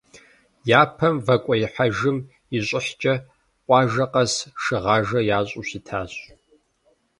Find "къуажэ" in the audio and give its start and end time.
3.65-4.05